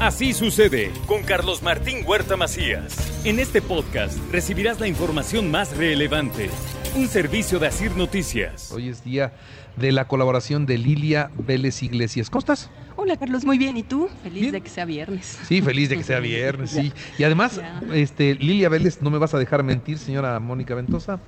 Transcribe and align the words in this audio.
Así 0.00 0.34
sucede 0.34 0.90
con 1.06 1.22
Carlos 1.22 1.62
Martín 1.62 1.98
Huerta 2.06 2.36
Macías. 2.36 2.96
En 3.24 3.38
este 3.38 3.62
podcast 3.62 4.18
recibirás 4.30 4.78
la 4.78 4.88
información 4.88 5.50
más 5.50 5.74
relevante. 5.76 6.50
Un 6.96 7.08
servicio 7.08 7.58
de 7.58 7.68
Asir 7.68 7.96
Noticias. 7.96 8.70
Hoy 8.72 8.88
es 8.88 9.02
día 9.04 9.32
de 9.76 9.92
la 9.92 10.06
colaboración 10.06 10.66
de 10.66 10.76
Lilia 10.78 11.30
Vélez 11.38 11.82
Iglesias. 11.82 12.28
¿Cómo 12.28 12.40
estás? 12.40 12.70
Hola 12.96 13.16
Carlos, 13.16 13.44
muy 13.46 13.56
bien. 13.58 13.76
¿Y 13.78 13.82
tú? 13.82 14.08
Feliz 14.22 14.40
Bien. 14.40 14.52
de 14.52 14.60
que 14.60 14.68
sea 14.68 14.84
viernes. 14.84 15.38
Sí, 15.46 15.62
feliz 15.62 15.88
de 15.88 15.96
que 15.96 16.04
sea 16.04 16.20
viernes, 16.20 16.70
sí. 16.70 16.92
Y 17.18 17.24
además, 17.24 17.56
Ya. 17.56 17.80
este, 17.94 18.34
Lilia 18.34 18.68
Vélez, 18.68 19.00
no 19.00 19.10
me 19.10 19.18
vas 19.18 19.32
a 19.34 19.38
dejar 19.38 19.62
mentir, 19.62 19.98
señora 19.98 20.38
Mónica 20.40 20.74
Ventosa, 20.74 21.20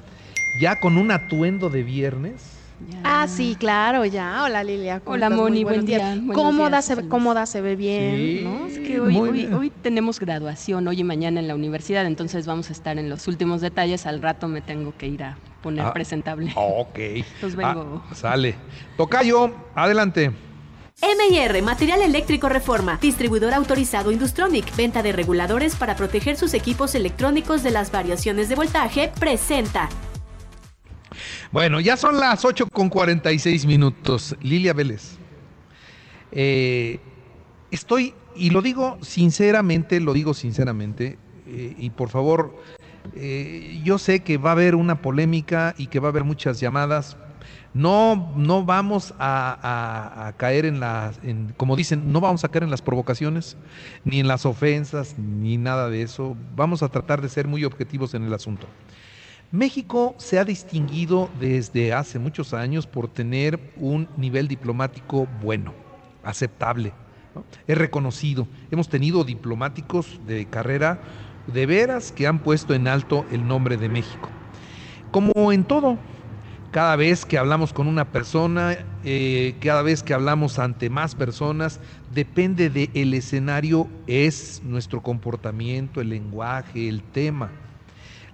ya 0.61 0.79
con 0.80 0.96
un 0.98 1.11
atuendo 1.11 1.71
de 1.71 1.82
viernes. 1.82 2.43
Ya. 2.86 3.00
Ah, 3.02 3.26
sí, 3.29 3.56
claro, 3.58 4.04
ya. 4.04 4.45
Hola 4.45 4.62
Lilia. 4.62 5.00
¿cómo 5.00 5.14
Hola, 5.14 5.30
Moni, 5.30 5.64
buen 5.64 5.84
día, 5.84 6.16
Cómoda, 6.32 6.68
días, 6.68 6.84
se, 6.84 6.95
ve- 6.95 7.08
cómoda, 7.08 7.45
se 7.46 7.60
ve 7.60 7.74
bien, 7.74 8.16
Sí. 8.16 8.40
¿no? 8.45 8.66
Es 8.66 8.78
que 8.78 9.00
hoy, 9.00 9.12
Muy 9.12 9.28
hoy, 9.30 9.36
bien. 9.38 9.55
hoy 9.55 9.73
tenemos 9.82 10.20
graduación, 10.20 10.86
hoy 10.86 11.00
y 11.00 11.05
mañana 11.05 11.41
en 11.41 11.48
la 11.48 11.55
universidad, 11.56 12.06
entonces 12.06 12.46
vamos 12.46 12.69
a 12.70 12.72
estar 12.72 12.96
en 12.98 13.10
los 13.10 13.27
últimos 13.27 13.60
detalles. 13.60 14.06
Al 14.06 14.22
rato 14.22 14.46
me 14.46 14.60
tengo 14.60 14.95
que 14.96 15.09
ir 15.09 15.24
a 15.24 15.36
poner 15.62 15.86
Ah. 15.86 15.92
presentable. 15.92 16.52
Ok. 16.55 16.98
Pues 17.41 17.56
vengo. 17.56 18.05
Ah, 18.09 18.14
sale. 18.14 18.55
Tocayo, 18.97 19.50
adelante. 19.74 20.30
MR, 21.00 21.62
Material 21.62 22.02
Eléctrico 22.02 22.48
Reforma, 22.48 22.98
distribuidor 23.00 23.55
autorizado 23.55 24.10
Industronic, 24.10 24.74
venta 24.77 25.02
de 25.02 25.12
reguladores 25.12 25.77
para 25.77 25.95
proteger 25.95 26.36
sus 26.36 26.55
equipos 26.55 26.95
electrónicos 26.97 27.62
de 27.62 27.70
las 27.70 27.92
variaciones 27.92 28.48
de 28.48 28.56
voltaje, 28.56 29.12
presenta. 29.20 29.88
Bueno, 31.51 31.80
ya 31.80 31.97
son 31.97 32.19
las 32.19 32.45
8 32.45 32.66
con 32.73 32.88
46 32.88 33.66
minutos. 33.66 34.37
Lilia 34.43 34.73
Vélez. 34.75 35.16
eh, 36.33 37.01
estoy, 37.70 38.15
y 38.37 38.51
lo 38.51 38.61
digo 38.61 38.98
sinceramente, 39.01 39.98
lo 40.01 40.12
digo 40.12 40.34
sinceramente, 40.34 41.19
eh, 41.47 41.75
y 41.78 41.91
por 41.91 42.11
favor, 42.11 42.55
eh, 43.14 43.81
yo 43.83 43.98
sé 43.98 44.20
que 44.20 44.37
va 44.37 44.50
a 44.50 44.53
haber 44.53 44.75
una 44.75 45.00
polémica 45.00 45.75
y 45.78 45.87
que 45.87 46.00
va 46.00 46.09
a 46.09 46.11
haber 46.11 46.25
muchas 46.25 46.61
llamadas. 46.61 47.17
No, 47.72 48.33
no 48.37 48.65
vamos 48.65 49.15
a, 49.19 50.27
a- 50.28 50.33
caer 50.37 50.65
en 50.67 50.81
las, 50.81 51.19
en- 51.22 51.55
como 51.56 51.77
dicen, 51.77 52.12
no 52.12 52.20
vamos 52.20 52.44
a 52.44 52.48
caer 52.48 52.65
en 52.65 52.70
las 52.70 52.83
provocaciones, 52.83 53.56
ni 54.05 54.20
en 54.20 54.28
las 54.28 54.44
ofensas, 54.47 55.19
ni 55.19 55.56
nada 55.56 55.89
de 55.89 56.03
eso. 56.03 56.37
Vamos 56.56 56.83
a 56.83 56.89
tratar 56.89 57.22
de 57.22 57.28
ser 57.28 57.47
muy 57.47 57.65
objetivos 57.65 58.12
en 58.15 58.25
el 58.25 58.34
asunto. 58.34 58.67
México 59.50 60.14
se 60.18 60.38
ha 60.38 60.44
distinguido 60.44 61.30
desde 61.41 61.94
hace 61.94 62.18
muchos 62.18 62.52
años 62.52 62.86
por 62.86 63.08
tener 63.08 63.58
un 63.77 64.06
nivel 64.18 64.46
diplomático 64.46 65.27
bueno, 65.42 65.72
aceptable. 66.22 66.92
Es 67.66 67.78
reconocido. 67.78 68.46
Hemos 68.70 68.91
tenido 68.91 69.24
diplomáticos 69.24 70.20
de 70.26 70.44
carrera 70.44 71.00
de 71.46 71.64
veras 71.64 72.12
que 72.12 72.26
han 72.26 72.41
puesto 72.41 72.74
en 72.74 72.88
alto 72.88 73.24
el 73.32 73.46
nombre 73.46 73.78
de 73.78 73.88
México. 73.88 74.28
Como 75.10 75.50
en 75.50 75.64
todo, 75.64 75.96
cada 76.70 76.96
vez 76.96 77.24
que 77.24 77.38
hablamos 77.38 77.72
con 77.72 77.86
una 77.86 78.12
persona, 78.12 78.76
eh, 79.02 79.56
cada 79.62 79.80
vez 79.80 80.02
que 80.02 80.12
hablamos 80.12 80.58
ante 80.58 80.91
más 80.91 81.14
personas, 81.14 81.80
depende 82.12 82.69
del 82.69 83.14
escenario, 83.14 83.88
es 84.06 84.60
nuestro 84.62 85.02
comportamiento, 85.02 86.02
el 86.02 86.10
lenguaje, 86.10 86.86
el 86.86 87.02
tema. 87.02 87.50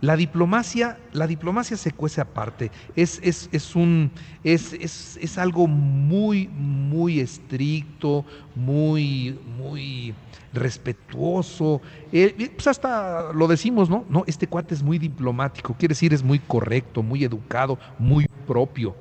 La 0.01 0.17
diplomacia, 0.17 0.99
la 1.13 1.27
diplomacia 1.27 1.77
se 1.77 1.93
cuece 1.93 2.21
aparte. 2.21 2.71
Es, 2.95 3.21
es, 3.23 3.49
es 3.53 3.75
un, 3.75 4.11
es, 4.43 4.73
es, 4.75 5.39
algo 5.39 5.67
muy, 5.67 6.49
muy 6.49 7.21
estricto, 7.21 8.25
muy, 8.55 9.39
muy 9.57 10.15
respetuoso. 10.53 11.81
Eh, 12.13 12.35
y, 12.39 12.47
pues 12.47 12.67
hasta 12.67 13.33
lo 13.33 13.47
decimos, 13.47 13.89
¿no? 13.89 14.05
No, 14.09 14.25
este 14.27 14.47
cuate 14.47 14.75
es 14.75 14.83
muy 14.83 14.99
diplomático, 14.99 15.75
quiere 15.79 15.93
decir 15.93 16.13
es 16.13 16.23
muy 16.23 16.39
correcto, 16.39 17.03
muy 17.03 17.25
educado, 17.25 17.79
muy 17.99 18.27
propio. 18.47 18.95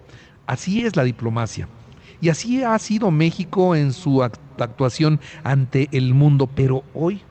Así 0.45 0.85
es 0.85 0.95
la 0.95 1.03
diplomacia. 1.03 1.67
Y 2.21 2.29
así 2.29 2.63
ha 2.63 2.77
sido 2.79 3.11
México 3.11 3.75
en 3.75 3.91
su 3.91 4.19
act- 4.21 4.39
actuación 4.57 5.19
ante 5.43 5.89
el 5.91 6.13
mundo, 6.13 6.47
pero 6.47 6.83
hoy 6.93 7.21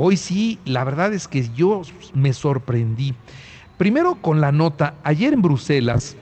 Hoy 0.00 0.16
sí, 0.16 0.60
la 0.64 0.84
verdad 0.84 1.12
es 1.12 1.26
que 1.26 1.48
yo 1.56 1.82
me 2.14 2.32
sorprendí. 2.32 3.16
Primero 3.78 4.14
con 4.14 4.40
la 4.40 4.52
nota, 4.52 4.94
ayer 5.02 5.32
en 5.32 5.42
Bruselas, 5.42 6.16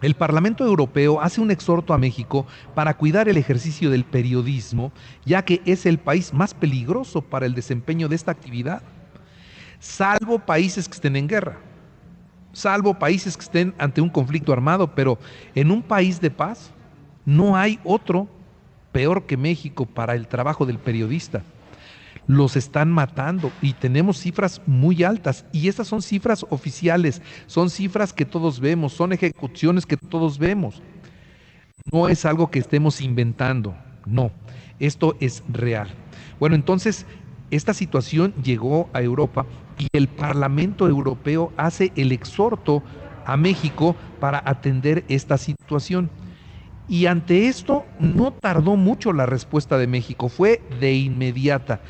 el 0.00 0.14
Parlamento 0.14 0.64
Europeo 0.64 1.20
hace 1.20 1.42
un 1.42 1.50
exhorto 1.50 1.92
a 1.92 1.98
México 1.98 2.46
para 2.74 2.94
cuidar 2.94 3.28
el 3.28 3.36
ejercicio 3.36 3.90
del 3.90 4.04
periodismo, 4.04 4.92
ya 5.26 5.44
que 5.44 5.60
es 5.66 5.84
el 5.84 5.98
país 5.98 6.32
más 6.32 6.54
peligroso 6.54 7.20
para 7.20 7.44
el 7.44 7.54
desempeño 7.54 8.08
de 8.08 8.16
esta 8.16 8.30
actividad, 8.30 8.80
salvo 9.78 10.38
países 10.38 10.88
que 10.88 10.94
estén 10.94 11.16
en 11.16 11.28
guerra, 11.28 11.58
salvo 12.54 12.98
países 12.98 13.36
que 13.36 13.44
estén 13.44 13.74
ante 13.76 14.00
un 14.00 14.08
conflicto 14.08 14.54
armado, 14.54 14.94
pero 14.94 15.18
en 15.54 15.70
un 15.70 15.82
país 15.82 16.18
de 16.18 16.30
paz 16.30 16.70
no 17.26 17.58
hay 17.58 17.78
otro 17.84 18.26
peor 18.90 19.26
que 19.26 19.36
México 19.36 19.84
para 19.84 20.14
el 20.14 20.28
trabajo 20.28 20.64
del 20.64 20.78
periodista 20.78 21.42
los 22.26 22.56
están 22.56 22.90
matando 22.90 23.50
y 23.60 23.72
tenemos 23.72 24.18
cifras 24.18 24.62
muy 24.66 25.02
altas 25.02 25.44
y 25.52 25.68
estas 25.68 25.88
son 25.88 26.02
cifras 26.02 26.46
oficiales, 26.50 27.22
son 27.46 27.70
cifras 27.70 28.12
que 28.12 28.24
todos 28.24 28.60
vemos, 28.60 28.92
son 28.92 29.12
ejecuciones 29.12 29.86
que 29.86 29.96
todos 29.96 30.38
vemos. 30.38 30.82
No 31.90 32.08
es 32.08 32.24
algo 32.24 32.50
que 32.50 32.60
estemos 32.60 33.00
inventando, 33.00 33.74
no, 34.06 34.30
esto 34.78 35.16
es 35.20 35.42
real. 35.48 35.88
Bueno, 36.38 36.54
entonces 36.54 37.06
esta 37.50 37.74
situación 37.74 38.34
llegó 38.42 38.88
a 38.92 39.02
Europa 39.02 39.46
y 39.78 39.88
el 39.92 40.08
Parlamento 40.08 40.88
Europeo 40.88 41.52
hace 41.56 41.92
el 41.96 42.12
exhorto 42.12 42.82
a 43.26 43.36
México 43.36 43.96
para 44.20 44.42
atender 44.44 45.04
esta 45.08 45.38
situación. 45.38 46.10
Y 46.88 47.06
ante 47.06 47.46
esto 47.46 47.84
no 48.00 48.32
tardó 48.32 48.76
mucho 48.76 49.12
la 49.12 49.26
respuesta 49.26 49.78
de 49.78 49.86
México, 49.86 50.28
fue 50.28 50.60
de 50.80 50.94
inmediata, 50.94 51.80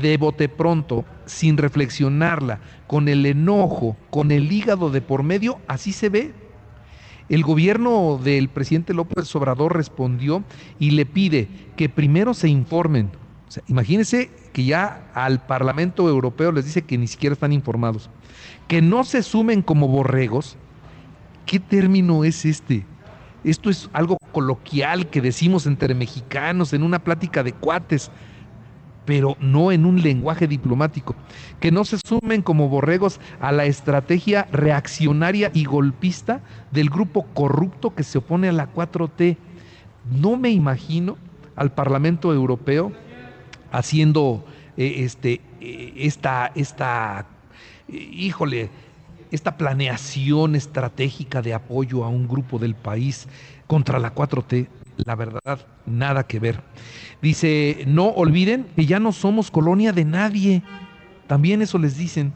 de 0.00 0.16
bote 0.16 0.48
pronto, 0.48 1.04
sin 1.26 1.56
reflexionarla, 1.56 2.60
con 2.86 3.08
el 3.08 3.26
enojo, 3.26 3.96
con 4.10 4.30
el 4.30 4.50
hígado 4.50 4.90
de 4.90 5.00
por 5.00 5.22
medio, 5.22 5.58
así 5.66 5.92
se 5.92 6.08
ve. 6.08 6.32
El 7.28 7.42
gobierno 7.42 8.18
del 8.22 8.48
presidente 8.48 8.94
López 8.94 9.34
Obrador 9.36 9.76
respondió 9.76 10.42
y 10.78 10.92
le 10.92 11.04
pide 11.04 11.48
que 11.76 11.88
primero 11.88 12.32
se 12.32 12.48
informen. 12.48 13.10
O 13.48 13.60
imagínense 13.68 14.30
que 14.52 14.64
ya 14.64 15.10
al 15.14 15.44
Parlamento 15.44 16.08
Europeo 16.08 16.52
les 16.52 16.64
dice 16.64 16.82
que 16.82 16.96
ni 16.96 17.06
siquiera 17.06 17.34
están 17.34 17.52
informados. 17.52 18.08
Que 18.66 18.80
no 18.80 19.04
se 19.04 19.22
sumen 19.22 19.60
como 19.60 19.88
borregos. 19.88 20.56
¿Qué 21.44 21.60
término 21.60 22.24
es 22.24 22.44
este? 22.46 22.86
Esto 23.44 23.70
es 23.70 23.88
algo 23.92 24.16
coloquial 24.32 25.08
que 25.08 25.20
decimos 25.20 25.66
entre 25.66 25.94
mexicanos 25.94 26.72
en 26.72 26.82
una 26.82 26.98
plática 26.98 27.42
de 27.42 27.52
cuates, 27.52 28.10
pero 29.08 29.38
no 29.40 29.72
en 29.72 29.86
un 29.86 30.02
lenguaje 30.02 30.46
diplomático. 30.46 31.16
Que 31.60 31.72
no 31.72 31.86
se 31.86 31.96
sumen 32.06 32.42
como 32.42 32.68
borregos 32.68 33.20
a 33.40 33.52
la 33.52 33.64
estrategia 33.64 34.46
reaccionaria 34.52 35.50
y 35.54 35.64
golpista 35.64 36.42
del 36.72 36.90
grupo 36.90 37.24
corrupto 37.32 37.94
que 37.94 38.02
se 38.02 38.18
opone 38.18 38.50
a 38.50 38.52
la 38.52 38.70
4T. 38.70 39.38
No 40.10 40.36
me 40.36 40.50
imagino 40.50 41.16
al 41.56 41.72
Parlamento 41.72 42.34
Europeo 42.34 42.92
haciendo 43.72 44.44
eh, 44.76 44.96
este, 44.98 45.40
eh, 45.62 45.94
esta, 45.96 46.52
esta, 46.54 47.24
eh, 47.88 48.10
híjole, 48.12 48.68
esta 49.30 49.56
planeación 49.56 50.54
estratégica 50.54 51.40
de 51.40 51.54
apoyo 51.54 52.04
a 52.04 52.08
un 52.08 52.28
grupo 52.28 52.58
del 52.58 52.74
país 52.74 53.26
contra 53.66 53.98
la 53.98 54.14
4T, 54.14 54.68
la 55.04 55.14
verdad, 55.14 55.66
nada 55.86 56.26
que 56.26 56.38
ver. 56.38 56.60
Dice, 57.22 57.84
no 57.86 58.08
olviden 58.08 58.66
que 58.76 58.86
ya 58.86 58.98
no 58.98 59.12
somos 59.12 59.50
colonia 59.50 59.92
de 59.92 60.04
nadie. 60.04 60.62
También 61.26 61.62
eso 61.62 61.78
les 61.78 61.96
dicen. 61.96 62.32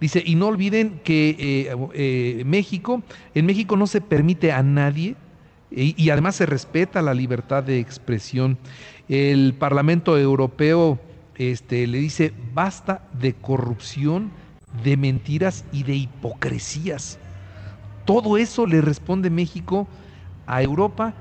Dice, 0.00 0.22
y 0.24 0.34
no 0.34 0.48
olviden 0.48 1.00
que 1.04 1.30
eh, 1.38 1.76
eh, 1.94 2.44
México, 2.44 3.02
en 3.34 3.46
México 3.46 3.76
no 3.76 3.86
se 3.86 4.00
permite 4.00 4.52
a 4.52 4.62
nadie 4.62 5.16
y, 5.70 6.00
y 6.02 6.10
además 6.10 6.36
se 6.36 6.46
respeta 6.46 7.02
la 7.02 7.14
libertad 7.14 7.62
de 7.62 7.80
expresión. 7.80 8.58
El 9.08 9.54
Parlamento 9.54 10.18
Europeo 10.18 11.00
este, 11.36 11.86
le 11.86 11.98
dice, 11.98 12.32
basta 12.52 13.08
de 13.18 13.34
corrupción, 13.34 14.30
de 14.84 14.96
mentiras 14.96 15.64
y 15.72 15.82
de 15.84 15.94
hipocresías. 15.96 17.18
Todo 18.04 18.36
eso 18.36 18.66
le 18.66 18.80
responde 18.80 19.30
México 19.30 19.88
a 20.46 20.62
Europa 20.62 21.14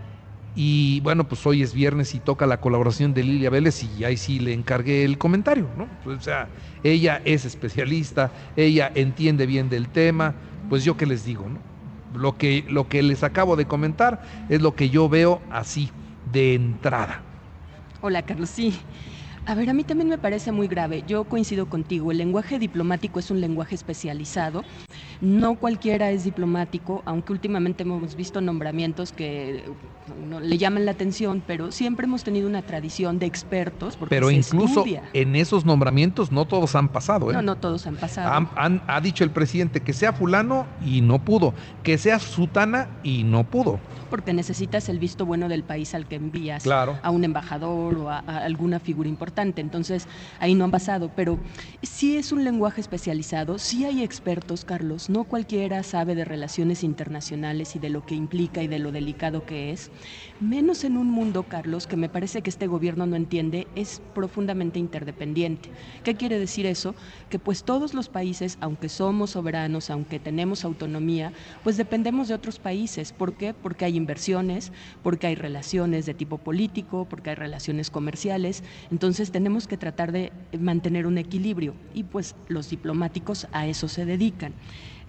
y 0.55 1.01
bueno, 1.01 1.27
pues 1.27 1.45
hoy 1.45 1.61
es 1.61 1.73
viernes 1.73 2.15
y 2.15 2.19
toca 2.19 2.45
la 2.45 2.61
colaboración 2.61 3.13
de 3.13 3.23
Lilia 3.23 3.49
Vélez 3.49 3.83
y 3.83 4.05
ahí 4.05 4.15
sí 4.15 4.39
le 4.39 4.53
encargué 4.53 5.03
el 5.03 5.17
comentario, 5.17 5.69
¿no? 5.75 5.89
Pues, 6.03 6.17
o 6.17 6.21
sea, 6.21 6.47
ella 6.81 7.21
es 7.25 7.43
especialista, 7.43 8.31
ella 8.55 8.89
entiende 8.95 9.45
bien 9.45 9.69
del 9.69 9.89
tema, 9.89 10.33
pues 10.69 10.85
yo 10.85 10.95
qué 10.95 11.05
les 11.05 11.25
digo, 11.25 11.49
¿no? 11.49 11.59
Lo 12.17 12.37
que, 12.37 12.65
lo 12.69 12.87
que 12.87 13.03
les 13.03 13.23
acabo 13.23 13.57
de 13.57 13.65
comentar 13.65 14.21
es 14.47 14.61
lo 14.61 14.75
que 14.75 14.89
yo 14.89 15.09
veo 15.09 15.41
así, 15.51 15.91
de 16.31 16.53
entrada. 16.53 17.21
Hola, 17.99 18.21
Carlos. 18.21 18.49
Sí. 18.49 18.79
A 19.47 19.53
ver, 19.53 19.69
a 19.69 19.73
mí 19.73 19.83
también 19.83 20.09
me 20.09 20.17
parece 20.17 20.51
muy 20.51 20.67
grave. 20.67 21.03
Yo 21.05 21.25
coincido 21.25 21.67
contigo. 21.67 22.11
El 22.11 22.17
lenguaje 22.17 22.57
diplomático 22.57 23.19
es 23.19 23.29
un 23.29 23.41
lenguaje 23.41 23.75
especializado. 23.75 24.63
No 25.21 25.55
cualquiera 25.57 26.09
es 26.09 26.23
diplomático, 26.23 27.03
aunque 27.05 27.31
últimamente 27.31 27.83
hemos 27.83 28.15
visto 28.15 28.41
nombramientos 28.41 29.11
que 29.11 29.63
no, 30.17 30.39
le 30.39 30.57
llaman 30.57 30.85
la 30.85 30.91
atención, 30.91 31.43
pero 31.45 31.71
siempre 31.71 32.05
hemos 32.07 32.23
tenido 32.23 32.47
una 32.47 32.63
tradición 32.63 33.19
de 33.19 33.27
expertos. 33.27 33.97
Porque 33.97 34.15
pero 34.15 34.29
se 34.29 34.33
incluso 34.33 34.79
estudia. 34.79 35.03
en 35.13 35.35
esos 35.35 35.63
nombramientos 35.63 36.31
no 36.31 36.45
todos 36.45 36.73
han 36.73 36.89
pasado. 36.89 37.29
¿eh? 37.29 37.33
No, 37.35 37.43
no 37.43 37.55
todos 37.55 37.85
han 37.85 37.97
pasado. 37.97 38.31
Han- 38.33 38.49
han- 38.55 38.81
ha 38.87 38.99
dicho 38.99 39.23
el 39.23 39.29
presidente 39.29 39.79
que 39.81 39.93
sea 39.93 40.11
fulano 40.11 40.65
y 40.83 41.01
no 41.01 41.19
pudo, 41.23 41.53
que 41.83 41.99
sea 41.99 42.17
sutana 42.17 42.89
y 43.03 43.23
no 43.23 43.43
pudo. 43.43 43.79
Porque 44.09 44.33
necesitas 44.33 44.89
el 44.89 44.97
visto 44.99 45.25
bueno 45.25 45.49
del 45.49 45.63
país 45.63 45.93
al 45.93 46.07
que 46.07 46.15
envías 46.15 46.63
Claro. 46.63 46.97
a 47.03 47.11
un 47.11 47.23
embajador 47.23 47.95
o 47.97 48.09
a, 48.09 48.23
a 48.25 48.37
alguna 48.39 48.79
figura 48.79 49.07
importante. 49.07 49.34
Entonces, 49.41 50.07
ahí 50.39 50.55
no 50.55 50.65
han 50.65 50.71
pasado. 50.71 51.11
Pero 51.15 51.39
sí 51.81 52.17
es 52.17 52.31
un 52.31 52.43
lenguaje 52.43 52.81
especializado, 52.81 53.57
sí 53.57 53.85
hay 53.85 54.03
expertos, 54.03 54.65
Carlos. 54.65 55.09
No 55.09 55.25
cualquiera 55.25 55.83
sabe 55.83 56.15
de 56.15 56.25
relaciones 56.25 56.83
internacionales 56.83 57.75
y 57.75 57.79
de 57.79 57.89
lo 57.89 58.05
que 58.05 58.15
implica 58.15 58.63
y 58.63 58.67
de 58.67 58.79
lo 58.79 58.91
delicado 58.91 59.45
que 59.45 59.71
es. 59.71 59.91
Menos 60.39 60.83
en 60.83 60.97
un 60.97 61.09
mundo, 61.09 61.43
Carlos, 61.43 61.87
que 61.87 61.97
me 61.97 62.09
parece 62.09 62.41
que 62.41 62.49
este 62.49 62.67
gobierno 62.67 63.05
no 63.05 63.15
entiende, 63.15 63.67
es 63.75 64.01
profundamente 64.13 64.79
interdependiente. 64.79 65.69
¿Qué 66.03 66.15
quiere 66.15 66.39
decir 66.39 66.65
eso? 66.65 66.95
Que 67.29 67.39
pues 67.39 67.63
todos 67.63 67.93
los 67.93 68.09
países, 68.09 68.57
aunque 68.61 68.89
somos 68.89 69.31
soberanos, 69.31 69.89
aunque 69.89 70.19
tenemos 70.19 70.63
autonomía, 70.63 71.33
pues 71.63 71.77
dependemos 71.77 72.27
de 72.27 72.33
otros 72.33 72.59
países. 72.59 73.11
¿Por 73.11 73.33
qué? 73.33 73.53
Porque 73.53 73.85
hay 73.85 73.95
inversiones, 73.95 74.71
porque 75.03 75.27
hay 75.27 75.35
relaciones 75.35 76.05
de 76.05 76.13
tipo 76.13 76.37
político, 76.37 77.05
porque 77.09 77.31
hay 77.31 77.35
relaciones 77.35 77.89
comerciales. 77.89 78.63
Entonces 78.91 79.24
tenemos 79.31 79.67
que 79.67 79.77
tratar 79.77 80.11
de 80.11 80.31
mantener 80.57 81.07
un 81.07 81.17
equilibrio 81.17 81.75
y 81.93 82.03
pues 82.03 82.35
los 82.47 82.69
diplomáticos 82.69 83.47
a 83.51 83.67
eso 83.67 83.87
se 83.87 84.05
dedican. 84.05 84.53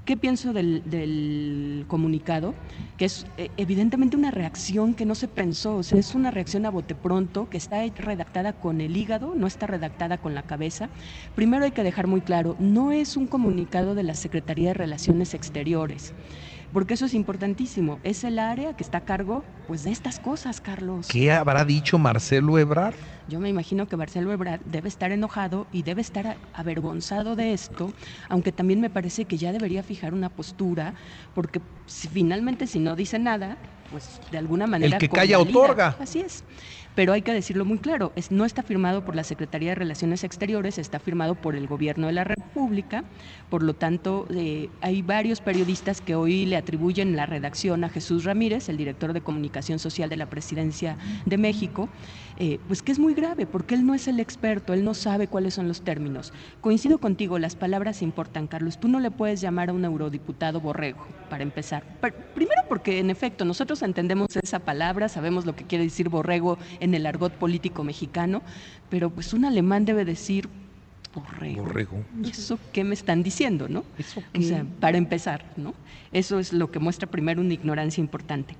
¿Qué 0.07 0.17
pienso 0.17 0.53
del, 0.53 0.89
del 0.89 1.85
comunicado? 1.89 2.55
Que 2.97 3.07
es 3.07 3.27
eh, 3.39 3.51
evidentemente 3.57 4.17
una 4.17 4.31
reacción 4.31 4.95
que 4.95 5.05
no 5.05 5.17
se 5.17 5.27
pensó, 5.27 5.79
o 5.79 5.83
sea, 5.83 5.99
es 5.99 6.15
una 6.15 6.31
reacción 6.31 6.65
a 6.65 6.71
bote 6.71 6.95
pronto, 6.95 7.51
que 7.51 7.57
está 7.57 7.85
redactada 7.85 8.53
con 8.53 8.81
el 8.81 8.97
hígado, 8.97 9.35
no 9.35 9.49
está 9.49 9.67
redactada 9.67 10.19
con 10.19 10.33
la 10.33 10.45
cabeza. 10.45 10.91
Primero 11.35 11.65
hay 11.65 11.73
que 11.73 11.83
dejar 11.83 12.07
muy 12.07 12.21
claro, 12.21 12.55
no 12.61 12.93
es 12.93 13.17
un 13.17 13.27
comunicado 13.27 13.97
de 13.97 14.05
la 14.05 14.15
Secretaría 14.15 14.69
de 14.69 14.75
Relaciones 14.75 15.35
Exteriores, 15.35 16.15
porque 16.73 16.95
eso 16.95 17.07
es 17.07 17.15
importantísimo, 17.15 18.01
es 18.03 18.25
el 18.25 18.39
área 18.39 18.75
que 18.75 18.83
está 18.83 18.99
a 18.99 19.05
cargo 19.05 19.45
pues 19.67 19.83
de 19.83 19.91
estas 19.91 20.21
cosas, 20.21 20.61
Carlos. 20.61 21.09
¿Qué 21.09 21.33
habrá 21.33 21.65
dicho 21.65 21.99
Marcelo 21.99 22.59
Ebrard? 22.59 22.95
Yo 23.27 23.41
me 23.41 23.49
imagino 23.49 23.87
que 23.87 23.97
Marcelo 23.97 24.33
Ebrard 24.33 24.61
debe 24.65 24.89
estar 24.89 25.11
enojado 25.11 25.67
y 25.73 25.83
debe 25.83 26.01
estar 26.01 26.39
avergonzado 26.53 27.35
de 27.35 27.53
esto, 27.53 27.93
aunque 28.29 28.53
también 28.53 28.81
me 28.81 28.91
parece 28.91 29.25
que 29.25 29.37
ya 29.37 29.53
debería 29.53 29.83
fijar 29.83 30.15
una 30.15 30.29
postura, 30.29 30.95
porque 31.35 31.61
si, 31.87 32.07
finalmente 32.07 32.69
si 32.69 32.79
no 32.79 32.95
dice 32.95 33.19
nada, 33.19 33.57
pues 33.91 34.21
de 34.31 34.39
alguna 34.39 34.67
manera... 34.67 34.99
que 34.99 35.09
calla 35.09 35.39
otorga. 35.39 35.97
Así 36.01 36.21
es. 36.21 36.45
Pero 36.97 37.13
hay 37.13 37.21
que 37.21 37.35
decirlo 37.35 37.67
muy 37.67 37.77
claro, 37.77 38.11
es, 38.17 38.31
no 38.31 38.47
está 38.47 38.63
firmado 38.63 39.05
por 39.05 39.15
la 39.15 39.23
Secretaría 39.23 39.69
de 39.69 39.75
Relaciones 39.75 40.25
Exteriores, 40.25 40.79
está 40.79 40.99
firmado 40.99 41.35
por 41.35 41.55
el 41.55 41.67
Gobierno 41.67 42.07
de 42.07 42.15
la 42.15 42.25
República, 42.25 43.05
por 43.51 43.63
lo 43.63 43.75
tanto 43.75 44.27
eh, 44.31 44.71
hay 44.81 45.03
varios 45.03 45.43
periodistas 45.43 46.01
que 46.01 46.15
hoy 46.15 46.47
le 46.47 46.57
atribuyen 46.57 47.15
la 47.15 47.27
redacción 47.27 47.85
a 47.85 47.91
Jesús 47.91 48.25
Ramírez, 48.25 48.71
el 48.71 48.79
director 48.79 49.13
de 49.13 49.21
comunicación 49.21 49.79
social 49.79 50.09
de 50.09 50.17
la 50.17 50.31
Presidencia 50.31 50.97
de 51.27 51.37
México, 51.37 51.91
eh, 52.39 52.59
pues 52.67 52.83
que 52.83 52.93
es 52.93 52.99
muy 52.99 53.15
grave, 53.15 53.47
porque 53.47 53.75
él 53.75 53.87
no 53.87 53.95
es 53.95 54.09
el 54.09 54.21
experto, 54.21 54.75
él 54.75 54.85
no 54.85 54.95
sabe 54.95 55.27
cuáles 55.27 55.55
son 55.55 55.69
los 55.69 55.83
términos. 55.83 56.33
Coincido 56.61 56.99
contigo, 56.99 57.39
las 57.39 57.57
palabras 57.57 58.03
importan, 58.03 58.47
Carlos. 58.47 58.79
Tú 58.79 58.89
no 58.89 59.01
le 59.01 59.11
puedes 59.11 59.41
llamar 59.41 59.71
a 59.71 59.73
un 59.73 59.85
eurodiputado 59.85 60.61
borrego, 60.61 61.07
para 61.31 61.43
empezar. 61.43 61.83
Primero 62.35 62.63
porque, 62.69 62.99
en 62.99 63.11
efecto, 63.11 63.45
nosotros 63.45 63.83
entendemos 63.83 64.37
esa 64.37 64.59
palabra, 64.59 65.09
sabemos 65.09 65.47
lo 65.47 65.57
que 65.57 65.65
quiere 65.65 65.85
decir 65.85 66.09
borrego 66.09 66.59
el 66.95 67.07
argot 67.07 67.33
político 67.33 67.85
mexicano, 67.85 68.43
pero 68.89 69.11
pues 69.11 69.33
un 69.33 69.45
alemán 69.45 69.85
debe 69.85 70.05
decir 70.05 70.49
borrego. 71.15 71.63
Borrego. 71.63 72.05
¿Eso 72.25 72.59
qué 72.73 72.85
me 72.85 72.95
están 72.95 73.23
diciendo, 73.23 73.69
no? 73.69 73.85
¿Eso 73.99 74.23
O 74.37 74.43
sea, 74.43 74.67
para 74.81 74.99
empezar, 74.99 75.45
¿no? 75.57 75.75
Eso 76.13 76.39
es 76.39 76.53
lo 76.53 76.71
que 76.71 76.79
muestra 76.79 77.11
primero 77.11 77.41
una 77.41 77.55
ignorancia 77.55 78.01
importante. 78.01 78.55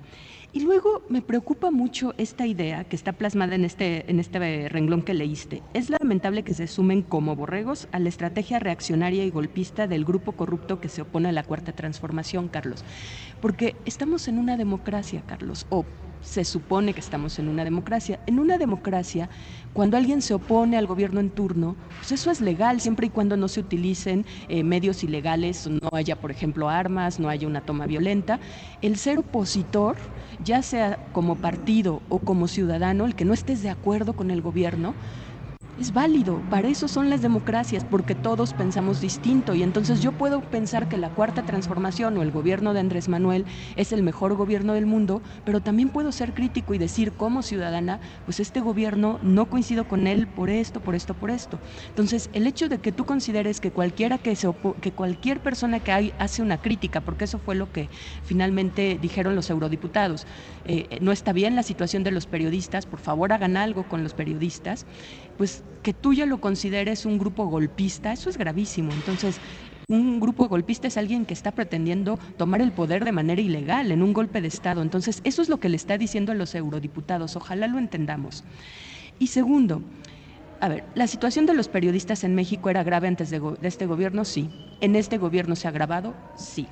Y 0.53 0.61
luego 0.61 1.03
me 1.09 1.21
preocupa 1.21 1.71
mucho 1.71 2.15
esta 2.17 2.47
idea 2.47 2.83
que 2.85 2.95
está 2.95 3.13
plasmada 3.13 3.55
en 3.55 3.65
este, 3.65 4.09
en 4.09 4.19
este 4.19 4.69
renglón 4.69 5.03
que 5.03 5.13
leíste. 5.13 5.61
Es 5.73 5.89
lamentable 6.07 6.43
que 6.43 6.53
se 6.53 6.67
sumen 6.67 7.01
como 7.01 7.35
borregos 7.35 7.89
a 7.91 7.99
la 7.99 8.07
estrategia 8.07 8.59
reaccionaria 8.59 9.25
y 9.25 9.29
golpista 9.29 9.87
del 9.87 10.05
grupo 10.05 10.31
corrupto 10.31 10.79
que 10.79 10.87
se 10.87 11.01
opone 11.01 11.27
a 11.27 11.31
la 11.33 11.43
cuarta 11.43 11.73
transformación, 11.73 12.47
Carlos. 12.47 12.85
Porque 13.41 13.75
estamos 13.83 14.29
en 14.29 14.39
una 14.39 14.55
democracia, 14.55 15.21
Carlos, 15.27 15.65
o 15.69 15.83
se 16.21 16.45
supone 16.45 16.93
que 16.93 17.01
estamos 17.01 17.39
en 17.39 17.49
una 17.49 17.65
democracia. 17.65 18.21
En 18.25 18.39
una 18.39 18.57
democracia, 18.57 19.29
cuando 19.73 19.97
alguien 19.97 20.21
se 20.21 20.33
opone 20.33 20.77
al 20.77 20.87
gobierno 20.87 21.19
en 21.19 21.29
turno, 21.29 21.75
pues 21.97 22.13
eso 22.13 22.31
es 22.31 22.39
legal 22.39 22.79
siempre 22.79 23.07
y 23.07 23.09
cuando 23.09 23.35
no 23.35 23.49
se 23.49 23.59
utilicen 23.59 24.25
eh, 24.47 24.63
medios 24.63 25.03
ilegales, 25.03 25.67
no 25.67 25.89
haya, 25.91 26.15
por 26.15 26.31
ejemplo, 26.31 26.69
armas, 26.69 27.19
no 27.19 27.27
haya 27.27 27.47
una 27.47 27.61
toma 27.61 27.85
violenta. 27.85 28.39
El 28.81 28.95
ser 28.95 29.19
opositor, 29.19 29.97
ya 30.41 30.61
sea 30.61 30.97
como 31.11 31.35
partido 31.35 32.01
o 32.07 32.19
como 32.19 32.47
ciudadano, 32.47 33.05
el 33.05 33.15
que 33.15 33.25
no 33.25 33.33
estés 33.33 33.61
de 33.61 33.69
acuerdo 33.69 34.13
con 34.13 34.31
el 34.31 34.41
gobierno, 34.41 34.95
es 35.77 35.93
válido, 35.93 36.43
para 36.49 36.69
eso 36.69 36.87
son 36.87 37.09
las 37.09 37.21
democracias, 37.21 37.85
porque 37.85 38.15
todos 38.15 38.53
pensamos 38.53 38.99
distinto 38.99 39.53
y 39.53 39.61
entonces 39.61 40.01
yo 40.01 40.11
puedo 40.11 40.41
pensar 40.41 40.87
que 40.87 40.97
la 40.97 41.11
cuarta 41.11 41.43
transformación 41.43 42.17
o 42.17 42.23
el 42.23 42.31
gobierno 42.31 42.73
de 42.73 42.79
Andrés 42.79 43.07
Manuel 43.07 43.45
es 43.75 43.91
el 43.91 44.01
mejor 44.01 44.35
gobierno 44.35 44.73
del 44.73 44.87
mundo, 44.87 45.21
pero 45.43 45.61
también 45.61 45.89
puedo 45.89 46.11
ser 46.11 46.33
crítico 46.33 46.73
y 46.73 46.79
decir 46.79 47.13
como 47.13 47.43
ciudadana, 47.43 47.99
pues 48.25 48.39
este 48.39 48.59
gobierno 48.59 49.19
no 49.21 49.49
coincido 49.49 49.87
con 49.87 50.07
él 50.07 50.27
por 50.27 50.49
esto, 50.49 50.81
por 50.81 50.95
esto, 50.95 51.13
por 51.13 51.29
esto. 51.29 51.61
Entonces, 51.89 52.29
el 52.33 52.47
hecho 52.47 52.69
de 52.69 52.79
que 52.79 52.91
tú 52.91 53.05
consideres 53.05 53.59
que 53.59 53.71
cualquiera 53.71 54.17
que 54.17 54.35
que 54.81 54.91
cualquier 54.93 55.41
persona 55.41 55.79
que 55.79 55.91
hay 55.91 56.13
hace 56.17 56.41
una 56.41 56.57
crítica, 56.57 57.01
porque 57.01 57.25
eso 57.25 57.39
fue 57.39 57.55
lo 57.55 57.71
que 57.71 57.89
finalmente 58.23 58.97
dijeron 58.99 59.35
los 59.35 59.49
eurodiputados, 59.49 60.25
eh, 60.65 60.97
no 61.01 61.11
está 61.11 61.33
bien 61.33 61.55
la 61.55 61.63
situación 61.63 62.03
de 62.03 62.11
los 62.11 62.25
periodistas, 62.25 62.85
por 62.85 62.99
favor 62.99 63.31
hagan 63.31 63.57
algo 63.57 63.83
con 63.87 64.03
los 64.03 64.13
periodistas, 64.13 64.85
pues 65.37 65.63
que 65.83 65.93
tú 65.93 66.13
ya 66.13 66.25
lo 66.25 66.41
consideres 66.41 67.05
un 67.05 67.17
grupo 67.17 67.45
golpista, 67.45 68.11
eso 68.11 68.29
es 68.29 68.37
gravísimo. 68.37 68.93
Entonces, 68.93 69.39
un 69.87 70.19
grupo 70.19 70.49
golpista 70.49 70.87
es 70.87 70.97
alguien 70.97 71.25
que 71.25 71.33
está 71.33 71.51
pretendiendo 71.51 72.19
tomar 72.35 72.61
el 72.61 72.73
poder 72.73 73.05
de 73.05 73.13
manera 73.13 73.39
ilegal 73.39 73.91
en 73.91 74.03
un 74.03 74.11
golpe 74.11 74.41
de 74.41 74.49
Estado. 74.49 74.81
Entonces, 74.81 75.21
eso 75.23 75.41
es 75.41 75.47
lo 75.47 75.59
que 75.59 75.69
le 75.69 75.77
está 75.77 75.97
diciendo 75.97 76.33
a 76.33 76.35
los 76.35 76.53
eurodiputados. 76.55 77.37
Ojalá 77.37 77.67
lo 77.67 77.79
entendamos. 77.79 78.43
Y 79.17 79.27
segundo, 79.27 79.81
a 80.59 80.67
ver, 80.67 80.83
la 80.95 81.07
situación 81.07 81.45
de 81.45 81.53
los 81.53 81.69
periodistas 81.69 82.23
en 82.23 82.35
México 82.35 82.69
era 82.69 82.83
grave 82.83 83.07
antes 83.07 83.29
de, 83.29 83.41
este 83.61 83.85
gobierno, 83.85 84.25
sí. 84.25 84.49
En 84.81 84.95
este 84.95 85.17
gobierno 85.17 85.55
se 85.55 85.67
ha 85.67 85.69
agravado, 85.69 86.15
sí. 86.35 86.67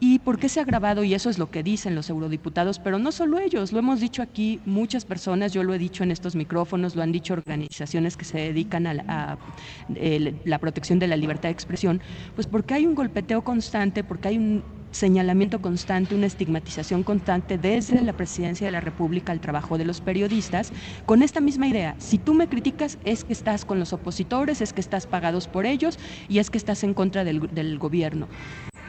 ¿Y 0.00 0.20
por 0.20 0.38
qué 0.38 0.48
se 0.48 0.60
ha 0.60 0.62
agravado? 0.62 1.02
Y 1.02 1.12
eso 1.14 1.28
es 1.28 1.38
lo 1.38 1.50
que 1.50 1.64
dicen 1.64 1.96
los 1.96 2.08
eurodiputados, 2.08 2.78
pero 2.78 3.00
no 3.00 3.10
solo 3.10 3.40
ellos, 3.40 3.72
lo 3.72 3.80
hemos 3.80 3.98
dicho 3.98 4.22
aquí 4.22 4.60
muchas 4.64 5.04
personas, 5.04 5.52
yo 5.52 5.64
lo 5.64 5.74
he 5.74 5.78
dicho 5.78 6.04
en 6.04 6.12
estos 6.12 6.36
micrófonos, 6.36 6.94
lo 6.94 7.02
han 7.02 7.10
dicho 7.10 7.32
organizaciones 7.32 8.16
que 8.16 8.24
se 8.24 8.38
dedican 8.38 8.86
a 8.86 8.94
la, 8.94 10.58
protección 10.60 11.00
de 11.00 11.08
la 11.08 11.16
libertad 11.16 11.48
de 11.48 11.52
expresión, 11.52 12.00
pues 12.36 12.46
porque 12.46 12.74
hay 12.74 12.86
un 12.86 12.94
golpeteo 12.94 13.42
constante, 13.42 14.04
porque 14.04 14.28
hay 14.28 14.38
un 14.38 14.62
señalamiento 14.92 15.60
constante, 15.60 16.14
una 16.14 16.26
estigmatización 16.26 17.02
constante 17.02 17.58
desde 17.58 18.00
la 18.00 18.12
presidencia 18.12 18.68
de 18.68 18.72
la 18.72 18.80
República 18.80 19.32
al 19.32 19.40
trabajo 19.40 19.78
de 19.78 19.84
los 19.84 20.00
periodistas, 20.00 20.72
con 21.06 21.22
esta 21.24 21.40
misma 21.40 21.66
idea, 21.66 21.96
si 21.98 22.18
tú 22.18 22.34
me 22.34 22.48
criticas 22.48 22.98
es 23.04 23.24
que 23.24 23.32
estás 23.32 23.64
con 23.64 23.80
los 23.80 23.92
opositores, 23.92 24.60
es 24.60 24.72
que 24.72 24.80
estás 24.80 25.08
pagados 25.08 25.48
por 25.48 25.66
ellos 25.66 25.98
y 26.28 26.38
es 26.38 26.50
que 26.50 26.58
estás 26.58 26.84
en 26.84 26.94
contra 26.94 27.24
del 27.24 27.78
gobierno. 27.78 28.28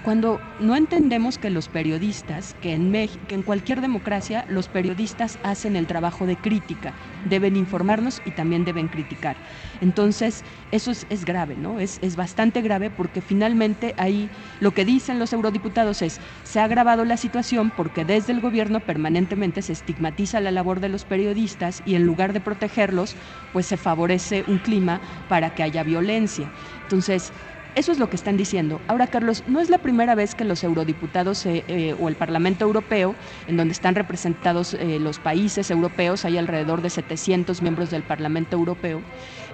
Cuando 0.01 0.55
no 0.59 0.77
entendemos 0.77 1.37
que 1.37 1.49
los 1.49 1.67
periodistas, 1.67 2.53
que 2.53 2.73
en, 2.73 2.89
Mex- 2.89 3.19
que 3.27 3.35
en 3.35 3.43
cualquier 3.43 3.81
democracia 3.81 4.45
los 4.47 4.69
periodistas 4.69 5.39
hacen 5.43 5.75
el 5.75 5.87
trabajo 5.87 6.25
de 6.25 6.37
crítica, 6.37 6.95
deben 7.25 7.57
informarnos 7.57 8.21
y 8.23 8.31
también 8.31 8.63
deben 8.63 8.87
criticar. 8.87 9.41
Entonces, 9.81 10.45
eso 10.71 10.91
es, 10.91 11.05
es 11.09 11.25
grave, 11.25 11.57
¿no? 11.57 11.81
Es, 11.81 11.99
es 12.01 12.15
bastante 12.15 12.61
grave 12.61 12.91
porque 12.91 13.21
finalmente 13.21 13.93
ahí 13.97 14.31
lo 14.59 14.73
que 14.73 14.85
dicen 14.85 15.19
los 15.19 15.33
eurodiputados 15.33 16.01
es, 16.01 16.21
se 16.43 16.61
ha 16.61 16.63
agravado 16.63 17.03
la 17.03 17.17
situación 17.17 17.69
porque 17.69 18.05
desde 18.05 18.31
el 18.31 18.39
gobierno 18.39 18.79
permanentemente 18.85 19.61
se 19.61 19.73
estigmatiza 19.73 20.39
la 20.39 20.51
labor 20.51 20.79
de 20.79 20.87
los 20.89 21.03
periodistas 21.03 21.81
y 21.83 21.95
en 21.95 22.05
lugar 22.05 22.31
de 22.31 22.39
protegerlos, 22.39 23.17
pues 23.51 23.65
se 23.65 23.75
favorece 23.75 24.45
un 24.47 24.59
clima 24.59 25.01
para 25.27 25.53
que 25.53 25.63
haya 25.63 25.83
violencia. 25.83 26.53
Entonces, 26.83 27.33
eso 27.79 27.91
es 27.91 27.99
lo 27.99 28.09
que 28.09 28.15
están 28.15 28.37
diciendo. 28.37 28.81
Ahora, 28.87 29.07
Carlos, 29.07 29.43
no 29.47 29.59
es 29.59 29.69
la 29.69 29.77
primera 29.77 30.13
vez 30.15 30.35
que 30.35 30.43
los 30.43 30.63
eurodiputados 30.63 31.45
eh, 31.45 31.95
o 31.99 32.09
el 32.09 32.15
Parlamento 32.15 32.65
Europeo, 32.65 33.15
en 33.47 33.57
donde 33.57 33.71
están 33.71 33.95
representados 33.95 34.77
los 34.99 35.19
países 35.19 35.71
europeos, 35.71 36.25
hay 36.25 36.37
alrededor 36.37 36.81
de 36.81 36.89
700 36.89 37.61
miembros 37.61 37.89
del 37.89 38.03
Parlamento 38.03 38.57
Europeo, 38.57 39.01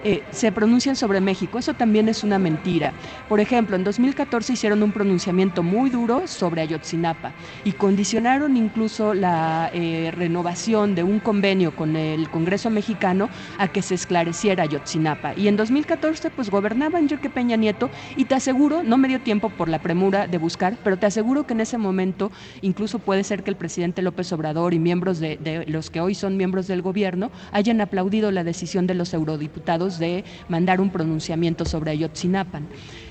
eh, 0.08 0.22
se 0.30 0.52
pronuncian 0.52 0.96
sobre 0.96 1.20
México. 1.20 1.58
Eso 1.58 1.74
también 1.74 2.08
es 2.10 2.24
una 2.24 2.38
mentira. 2.38 2.94
Por 3.28 3.40
ejemplo, 3.40 3.76
en 3.76 3.84
2014 3.84 4.54
hicieron 4.54 4.84
un 4.84 4.92
pronunciamiento 4.92 5.64
muy 5.64 5.90
duro 5.90 6.28
sobre 6.28 6.62
Ayotzinapa 6.62 7.32
y 7.64 7.72
condicionaron 7.72 8.56
incluso 8.56 9.16
la 9.16 9.72
eh, 9.74 10.12
renovación 10.16 10.94
de 10.94 11.02
un 11.02 11.20
convenio 11.20 11.76
con 11.76 11.96
el 11.96 12.30
Congreso 12.30 12.70
mexicano 12.70 13.30
a 13.58 13.68
que 13.68 13.82
se 13.82 13.96
esclareciera 13.96 14.62
Ayotzinapa. 14.62 15.34
Y 15.36 15.48
en 15.48 15.58
2014 15.58 16.30
pues 16.30 16.52
gobernaba 16.52 17.00
Enrique 17.00 17.32
Peña 17.32 17.56
Nieto 17.56 17.90
y 18.16 18.26
te 18.26 18.36
aseguro, 18.36 18.84
no 18.84 18.98
me 18.98 19.08
dio 19.08 19.22
tiempo 19.22 19.50
por 19.50 19.70
la 19.70 19.80
premura 19.80 20.28
de 20.28 20.38
buscar, 20.38 20.78
pero 20.84 20.98
te 20.98 21.06
aseguro 21.06 21.46
que 21.46 21.54
en 21.54 21.62
ese 21.62 21.78
momento 21.78 22.32
incluso 22.62 23.00
puede 23.00 23.24
ser 23.24 23.44
que 23.44 23.50
el 23.50 23.58
presidente 23.58 24.02
López 24.02 24.32
Obrador 24.32 24.74
y 24.74 24.80
miembros 24.80 25.20
de, 25.20 25.66
los 25.68 25.90
que 25.90 26.02
hoy 26.02 26.16
son 26.16 26.38
miembros 26.38 26.68
del 26.68 26.82
gobierno 26.82 27.32
hayan 27.52 27.82
aplaudido 27.82 28.32
la 28.32 28.44
decisión 28.44 28.88
de 28.88 28.94
los 28.94 29.14
eurodiputados 29.14 30.00
de 30.00 30.24
mandar 30.48 30.82
un 30.82 30.92
pronunciamiento 30.92 31.66
sobre 31.66 31.92
Ayotzinapan. 31.92 32.68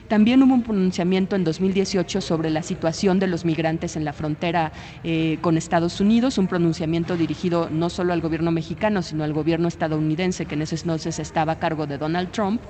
También 0.08 0.42
hubo 0.42 0.52
un 0.52 0.62
pronunciamiento 0.62 1.34
en 1.34 1.44
2018 1.44 2.20
sobre 2.20 2.50
la 2.50 2.62
situación 2.62 3.18
de 3.18 3.26
los 3.26 3.46
migrantes 3.46 3.96
en 3.96 4.04
la 4.04 4.12
frontera 4.12 4.70
eh, 5.02 5.38
con 5.40 5.56
Estados 5.56 5.98
Unidos, 5.98 6.36
un 6.36 6.46
pronunciamiento 6.46 7.16
dirigido 7.16 7.70
no 7.70 7.88
solo 7.88 8.12
al 8.12 8.20
gobierno 8.20 8.50
mexicano, 8.50 9.00
sino 9.00 9.24
al 9.24 9.32
gobierno 9.32 9.66
estadounidense, 9.66 10.44
que 10.44 10.56
en 10.56 10.62
ese 10.62 10.76
entonces 10.76 11.18
estaba 11.18 11.52
a 11.52 11.58
cargo 11.58 11.86
de 11.86 11.96
Donald 11.96 12.30
Trump, 12.32 12.60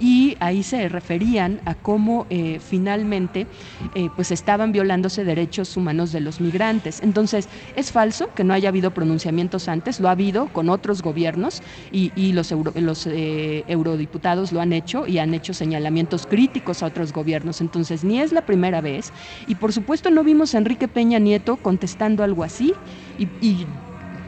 y 0.00 0.36
ahí 0.40 0.62
se 0.62 0.88
referían 0.88 1.60
a 1.66 1.74
cómo 1.74 2.26
eh, 2.30 2.58
finalmente 2.58 3.46
eh, 3.94 4.08
pues 4.16 4.30
estaban 4.30 4.72
violándose 4.72 5.24
derechos 5.24 5.76
humanos 5.76 6.10
de 6.12 6.20
los 6.20 6.40
migrantes. 6.40 7.00
Entonces, 7.02 7.48
es 7.76 7.92
falso 7.92 8.30
que 8.34 8.44
no 8.44 8.54
haya 8.54 8.70
habido 8.70 8.92
pronunciamientos 8.92 9.68
antes, 9.68 10.00
lo 10.00 10.08
ha 10.08 10.12
habido 10.12 10.46
con 10.48 10.70
otros 10.70 11.02
gobiernos 11.02 11.62
y, 11.92 12.32
los, 12.32 12.50
los 12.74 13.06
eurodiputados 13.06 14.52
lo 14.52 14.60
han 14.60 14.72
hecho 14.72 15.06
y 15.06 15.18
han 15.18 15.34
hecho 15.34 15.52
señalamientos 15.52 16.26
críticos 16.26 16.77
a 16.82 16.86
otros 16.86 17.12
gobiernos. 17.12 17.60
Entonces, 17.60 18.04
ni 18.04 18.20
es 18.20 18.32
la 18.32 18.42
primera 18.42 18.80
vez. 18.80 19.12
Y 19.46 19.56
por 19.56 19.72
supuesto 19.72 20.10
no 20.10 20.24
vimos 20.24 20.54
a 20.54 20.58
Enrique 20.58 20.88
Peña 20.88 21.18
Nieto 21.18 21.56
contestando 21.56 22.22
algo 22.24 22.44
así. 22.44 22.74
Y, 23.18 23.66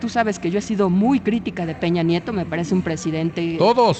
tú 0.00 0.08
sabes 0.08 0.38
que 0.38 0.50
yo 0.50 0.58
he 0.58 0.62
sido 0.62 0.88
muy 0.88 1.20
crítica 1.20 1.66
de 1.66 1.74
Peña 1.74 2.02
Nieto, 2.02 2.32
me 2.32 2.46
parece 2.46 2.74
un 2.74 2.80
presidente 2.80 3.58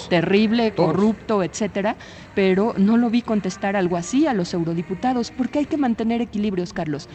terrible, 0.09 0.73
corrupto, 0.73 1.43
etcétera, 1.43 1.95
pero 2.35 2.75
no 2.79 2.97
lo 2.97 3.11
vi 3.11 3.21
contestar 3.21 3.77
algo 3.77 3.99
así 3.99 4.27
a 4.27 4.33
los 4.33 4.55
eurodiputados, 4.55 5.31
porque 5.31 5.59
hay 5.59 5.67
que 5.67 5.77
mantener 5.77 6.23
equilibrios, 6.23 6.73
Carlos 6.73 7.07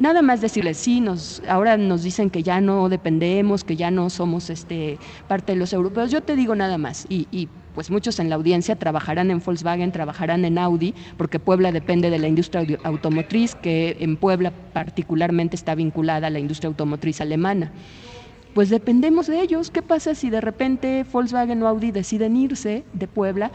nada 0.00 0.22
más 0.22 0.40
decirles, 0.40 0.78
sí, 0.78 1.00
nos, 1.00 1.42
ahora 1.46 1.76
nos 1.76 2.02
dicen 2.02 2.30
que 2.30 2.42
ya 2.42 2.60
no 2.60 2.88
dependemos, 2.88 3.62
que 3.62 3.76
ya 3.76 3.90
no 3.92 4.10
somos 4.10 4.50
este, 4.50 4.98
parte 5.28 5.52
de 5.52 5.58
los 5.58 5.72
europeos. 5.72 6.10
Yo 6.10 6.22
te 6.22 6.34
digo 6.34 6.56
nada 6.56 6.78
más, 6.78 7.06
y, 7.08 7.28
y 7.30 7.48
pues 7.74 7.90
muchos 7.90 8.18
en 8.18 8.28
la 8.28 8.36
audiencia 8.36 8.76
trabajarán 8.76 9.30
en 9.30 9.40
Volkswagen, 9.40 9.92
trabajarán 9.92 10.44
en 10.44 10.58
Audi, 10.58 10.94
porque 11.16 11.38
Puebla 11.38 11.72
depende 11.72 12.10
de 12.10 12.18
la 12.18 12.28
industria 12.28 12.66
automotriz, 12.84 13.54
que 13.54 13.96
en 14.00 14.16
Puebla 14.16 14.52
particularmente 14.72 15.56
está 15.56 15.74
vinculada 15.74 16.26
a 16.26 16.30
la 16.30 16.38
industria 16.38 16.68
automotriz 16.68 17.20
alemana. 17.20 17.72
Pues 18.54 18.68
dependemos 18.68 19.28
de 19.28 19.40
ellos. 19.40 19.70
¿Qué 19.70 19.80
pasa 19.80 20.14
si 20.16 20.28
de 20.28 20.40
repente 20.40 21.04
Volkswagen 21.10 21.62
o 21.62 21.68
Audi 21.68 21.92
deciden 21.92 22.36
irse 22.36 22.84
de 22.92 23.06
Puebla 23.06 23.52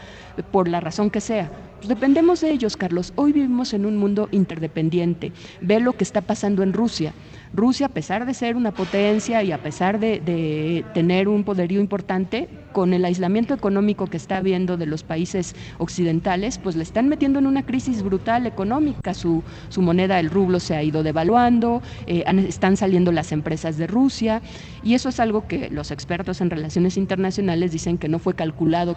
por 0.50 0.68
la 0.68 0.80
razón 0.80 1.10
que 1.10 1.20
sea? 1.20 1.50
Pues 1.76 1.88
dependemos 1.88 2.40
de 2.40 2.50
ellos, 2.50 2.78
Carlos. 2.78 3.12
Hoy 3.16 3.32
vivimos 3.32 3.74
en 3.74 3.84
un 3.84 3.98
mundo 3.98 4.28
interdependiente. 4.32 5.32
Ve 5.60 5.80
lo 5.80 5.92
que 5.92 6.04
está 6.04 6.22
pasando 6.22 6.62
en 6.62 6.72
Rusia. 6.72 7.12
Rusia, 7.52 7.86
a 7.86 7.88
pesar 7.88 8.26
de 8.26 8.34
ser 8.34 8.56
una 8.56 8.72
potencia 8.72 9.42
y 9.42 9.52
a 9.52 9.62
pesar 9.62 9.98
de, 9.98 10.84
tener 10.92 11.28
un 11.28 11.44
poderío 11.44 11.80
importante, 11.80 12.48
con 12.72 12.92
el 12.92 13.06
aislamiento 13.06 13.54
económico 13.54 14.06
que 14.06 14.18
está 14.18 14.36
habiendo 14.36 14.76
de 14.76 14.84
los 14.84 15.02
países 15.02 15.54
occidentales, 15.78 16.58
pues 16.58 16.76
le 16.76 16.82
están 16.82 17.08
metiendo 17.08 17.38
en 17.38 17.46
una 17.46 17.64
crisis 17.64 18.02
brutal 18.02 18.46
económica. 18.46 19.14
Su, 19.14 19.44
su 19.70 19.80
moneda, 19.80 20.20
el 20.20 20.28
rublo, 20.28 20.60
se 20.60 20.76
ha 20.76 20.82
ido 20.82 21.02
devaluando, 21.02 21.80
eh, 22.06 22.24
están 22.48 22.76
saliendo 22.76 23.12
las 23.12 23.32
empresas 23.32 23.78
de 23.78 23.86
Rusia, 23.86 24.42
y 24.82 24.94
eso 24.94 25.08
es 25.08 25.20
algo 25.20 25.46
que 25.46 25.70
los 25.70 25.90
expertos 25.90 26.40
en 26.42 26.50
relaciones 26.50 26.98
internacionales 26.98 27.72
dicen 27.72 27.96
que 27.96 28.08
no 28.08 28.18
fue 28.18 28.34
calculado 28.34 28.96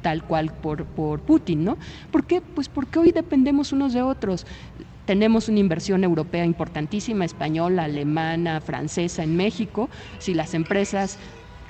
tal 0.00 0.24
cual 0.24 0.52
por, 0.52 0.86
por 0.86 1.20
Putin, 1.20 1.64
¿no? 1.64 1.78
¿Por 2.10 2.24
qué? 2.24 2.40
Pues 2.40 2.68
porque 2.68 2.98
hoy 2.98 3.12
dependemos 3.12 3.72
unos 3.72 3.92
de 3.92 4.02
otros. 4.02 4.46
Tenemos 5.06 5.48
una 5.48 5.58
inversión 5.60 6.04
europea 6.04 6.44
importantísima, 6.44 7.24
española, 7.24 7.84
alemana, 7.84 8.60
francesa 8.60 9.22
en 9.22 9.36
México. 9.36 9.88
Si 10.18 10.34
las 10.34 10.54
empresas 10.54 11.18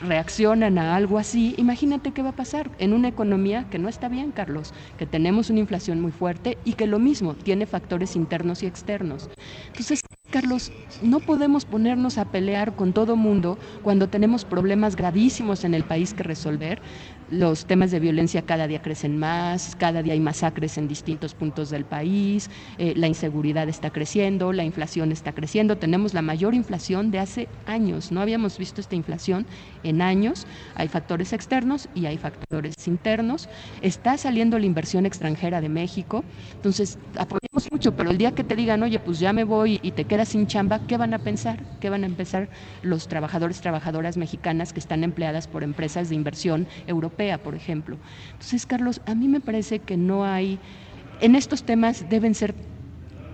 reaccionan 0.00 0.78
a 0.78 0.96
algo 0.96 1.18
así, 1.18 1.54
imagínate 1.58 2.12
qué 2.12 2.22
va 2.22 2.30
a 2.30 2.36
pasar 2.36 2.70
en 2.78 2.92
una 2.92 3.08
economía 3.08 3.68
que 3.70 3.78
no 3.78 3.88
está 3.88 4.08
bien, 4.08 4.32
Carlos, 4.32 4.72
que 4.96 5.06
tenemos 5.06 5.50
una 5.50 5.60
inflación 5.60 6.00
muy 6.00 6.12
fuerte 6.12 6.58
y 6.64 6.72
que 6.74 6.86
lo 6.86 6.98
mismo 6.98 7.34
tiene 7.34 7.66
factores 7.66 8.16
internos 8.16 8.62
y 8.62 8.66
externos. 8.66 9.28
Entonces, 9.68 10.00
Carlos, 10.30 10.70
no 11.02 11.18
podemos 11.18 11.64
ponernos 11.64 12.16
a 12.16 12.24
pelear 12.24 12.76
con 12.76 12.92
todo 12.92 13.16
mundo 13.16 13.58
cuando 13.82 14.08
tenemos 14.08 14.44
problemas 14.44 14.94
gravísimos 14.94 15.64
en 15.64 15.74
el 15.74 15.82
país 15.82 16.14
que 16.14 16.22
resolver. 16.22 16.80
Los 17.30 17.66
temas 17.66 17.90
de 17.90 18.00
violencia 18.00 18.42
cada 18.42 18.66
día 18.66 18.82
crecen 18.82 19.18
más, 19.18 19.76
cada 19.76 20.02
día 20.02 20.14
hay 20.14 20.20
masacres 20.20 20.78
en 20.78 20.88
distintos 20.88 21.34
puntos 21.34 21.70
del 21.70 21.84
país, 21.84 22.50
eh, 22.78 22.94
la 22.96 23.06
inseguridad 23.06 23.68
está 23.68 23.90
creciendo, 23.90 24.52
la 24.52 24.64
inflación 24.64 25.12
está 25.12 25.32
creciendo, 25.32 25.78
tenemos 25.78 26.12
la 26.12 26.22
mayor 26.22 26.54
inflación 26.54 27.10
de 27.10 27.20
hace 27.20 27.48
años, 27.66 28.10
no 28.10 28.20
habíamos 28.20 28.58
visto 28.58 28.80
esta 28.80 28.96
inflación 28.96 29.46
en 29.84 30.02
años, 30.02 30.46
hay 30.74 30.88
factores 30.88 31.32
externos 31.32 31.88
y 31.94 32.06
hay 32.06 32.18
factores 32.18 32.88
internos, 32.88 33.48
está 33.80 34.16
saliendo 34.16 34.58
la 34.58 34.66
inversión 34.66 35.06
extranjera 35.06 35.60
de 35.60 35.68
México, 35.68 36.24
entonces 36.56 36.98
mucho, 37.70 37.92
pero 37.92 38.10
el 38.10 38.18
día 38.18 38.32
que 38.32 38.44
te 38.44 38.56
digan, 38.56 38.82
oye, 38.82 38.98
pues 39.00 39.18
ya 39.18 39.32
me 39.32 39.44
voy 39.44 39.80
y 39.82 39.92
te 39.92 40.06
quedas 40.06 40.28
sin 40.28 40.46
chamba, 40.46 40.86
¿qué 40.86 40.96
van 40.96 41.14
a 41.14 41.18
pensar? 41.18 41.64
¿Qué 41.80 41.90
van 41.90 42.04
a 42.04 42.06
empezar 42.06 42.50
los 42.82 43.08
trabajadores, 43.08 43.60
trabajadoras 43.60 44.16
mexicanas 44.16 44.72
que 44.72 44.80
están 44.80 45.04
empleadas 45.04 45.46
por 45.46 45.62
empresas 45.62 46.08
de 46.08 46.14
inversión 46.14 46.68
europeas? 46.86 47.40
por 47.42 47.54
ejemplo. 47.54 47.98
Entonces, 48.32 48.66
Carlos, 48.66 49.00
a 49.06 49.14
mí 49.14 49.28
me 49.28 49.40
parece 49.40 49.80
que 49.80 49.96
no 49.96 50.24
hay, 50.24 50.60
en 51.20 51.34
estos 51.34 51.64
temas 51.64 52.08
deben 52.08 52.34
ser 52.34 52.54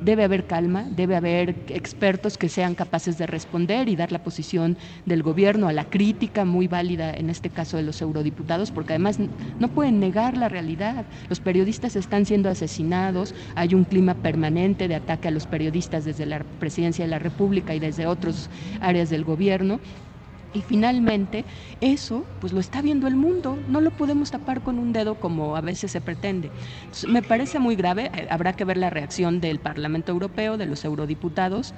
debe 0.00 0.24
haber 0.24 0.46
calma, 0.46 0.86
debe 0.90 1.16
haber 1.16 1.64
expertos 1.68 2.38
que 2.38 2.48
sean 2.48 2.74
capaces 2.74 3.18
de 3.18 3.26
responder 3.26 3.88
y 3.88 3.96
dar 3.96 4.12
la 4.12 4.22
posición 4.22 4.76
del 5.04 5.22
gobierno 5.22 5.68
a 5.68 5.72
la 5.72 5.84
crítica 5.84 6.44
muy 6.44 6.68
válida, 6.68 7.12
en 7.12 7.30
este 7.30 7.50
caso 7.50 7.76
de 7.76 7.82
los 7.82 8.00
eurodiputados, 8.02 8.70
porque 8.70 8.92
además 8.94 9.18
no 9.58 9.68
pueden 9.68 10.00
negar 10.00 10.36
la 10.36 10.48
realidad. 10.48 11.06
Los 11.28 11.40
periodistas 11.40 11.96
están 11.96 12.26
siendo 12.26 12.48
asesinados, 12.48 13.34
hay 13.54 13.74
un 13.74 13.84
clima 13.84 14.14
permanente 14.14 14.88
de 14.88 14.94
ataque 14.94 15.28
a 15.28 15.30
los 15.30 15.46
periodistas 15.46 16.04
desde 16.04 16.26
la 16.26 16.40
presidencia 16.58 17.04
de 17.04 17.10
la 17.10 17.18
República 17.18 17.74
y 17.74 17.78
desde 17.80 18.06
otras 18.06 18.50
áreas 18.80 19.10
del 19.10 19.24
gobierno. 19.24 19.80
Y 20.56 20.62
finalmente, 20.62 21.44
eso 21.82 22.24
pues 22.40 22.54
lo 22.54 22.60
está 22.60 22.80
viendo 22.80 23.06
el 23.06 23.14
mundo, 23.14 23.58
no 23.68 23.82
lo 23.82 23.90
podemos 23.90 24.30
tapar 24.30 24.62
con 24.62 24.78
un 24.78 24.90
dedo 24.94 25.16
como 25.16 25.54
a 25.54 25.60
veces 25.60 25.90
se 25.90 26.00
pretende. 26.00 26.50
me 27.08 27.20
parece 27.20 27.58
muy 27.58 27.76
grave, 27.76 28.10
eh, 28.14 28.26
habrá 28.30 28.54
que 28.54 28.64
ver 28.64 28.78
la 28.78 28.88
reacción 28.88 29.42
del 29.42 29.58
Parlamento 29.58 30.12
Europeo, 30.12 30.56
de 30.56 30.64
los 30.64 30.82
eurodiputados, 30.86 31.74